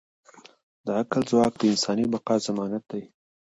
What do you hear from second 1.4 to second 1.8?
د